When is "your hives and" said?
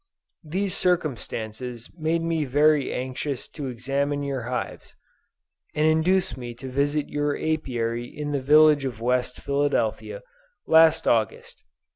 4.23-5.85